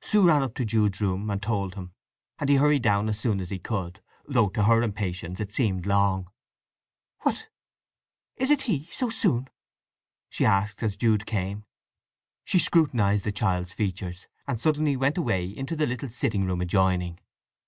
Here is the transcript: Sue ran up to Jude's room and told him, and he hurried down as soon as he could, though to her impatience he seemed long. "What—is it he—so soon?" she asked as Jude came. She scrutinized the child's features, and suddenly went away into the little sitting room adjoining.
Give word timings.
Sue 0.00 0.26
ran 0.26 0.42
up 0.42 0.56
to 0.56 0.64
Jude's 0.64 1.00
room 1.00 1.30
and 1.30 1.40
told 1.40 1.76
him, 1.76 1.92
and 2.40 2.48
he 2.50 2.56
hurried 2.56 2.82
down 2.82 3.08
as 3.08 3.20
soon 3.20 3.38
as 3.38 3.48
he 3.50 3.60
could, 3.60 4.02
though 4.26 4.48
to 4.48 4.64
her 4.64 4.82
impatience 4.82 5.38
he 5.38 5.46
seemed 5.48 5.86
long. 5.86 6.26
"What—is 7.20 8.50
it 8.50 8.62
he—so 8.62 9.08
soon?" 9.08 9.46
she 10.28 10.44
asked 10.44 10.82
as 10.82 10.96
Jude 10.96 11.26
came. 11.26 11.64
She 12.42 12.58
scrutinized 12.58 13.22
the 13.22 13.30
child's 13.30 13.72
features, 13.72 14.26
and 14.48 14.60
suddenly 14.60 14.96
went 14.96 15.16
away 15.16 15.46
into 15.46 15.76
the 15.76 15.86
little 15.86 16.10
sitting 16.10 16.44
room 16.44 16.60
adjoining. 16.60 17.20